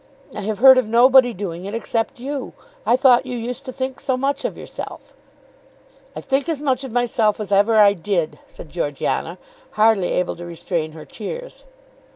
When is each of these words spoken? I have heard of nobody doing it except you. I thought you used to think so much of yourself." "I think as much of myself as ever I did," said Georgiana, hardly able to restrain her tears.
I 0.35 0.41
have 0.41 0.57
heard 0.57 0.79
of 0.79 0.87
nobody 0.87 1.31
doing 1.31 1.65
it 1.65 1.75
except 1.75 2.19
you. 2.19 2.53
I 2.87 2.95
thought 2.97 3.27
you 3.27 3.37
used 3.37 3.65
to 3.65 3.71
think 3.71 3.99
so 3.99 4.17
much 4.17 4.45
of 4.45 4.57
yourself." 4.57 5.13
"I 6.15 6.21
think 6.21 6.49
as 6.49 6.59
much 6.59 6.83
of 6.83 6.91
myself 6.91 7.39
as 7.39 7.51
ever 7.51 7.75
I 7.75 7.93
did," 7.93 8.39
said 8.47 8.69
Georgiana, 8.69 9.37
hardly 9.77 10.07
able 10.13 10.35
to 10.37 10.45
restrain 10.47 10.93
her 10.93 11.05
tears. 11.05 11.65